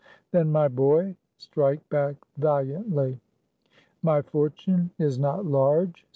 Then, 0.31 0.51
my 0.51 0.67
boy, 0.67 1.15
strike 1.37 1.87
back 1.89 2.15
valiantly. 2.35 3.19
My 4.01 4.23
fortune 4.23 4.89
is 4.97 5.19
not 5.19 5.45
large. 5.45 6.07